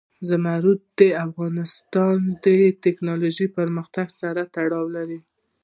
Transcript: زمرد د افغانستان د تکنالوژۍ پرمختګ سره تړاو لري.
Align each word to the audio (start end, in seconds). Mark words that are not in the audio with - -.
زمرد 0.29 0.79
د 0.99 1.01
افغانستان 1.27 2.17
د 2.43 2.47
تکنالوژۍ 2.85 3.47
پرمختګ 3.57 4.07
سره 4.21 4.41
تړاو 4.55 4.85
لري. 4.95 5.19